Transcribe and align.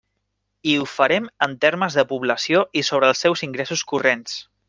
I 0.69 0.71
ho 0.77 0.85
farem 0.93 1.27
en 1.47 1.53
termes 1.65 1.97
de 1.99 2.05
població 2.13 2.63
i 2.81 2.85
sobre 2.89 3.13
els 3.13 3.23
seus 3.27 3.47
ingressos 3.49 3.85
corrents. 3.93 4.39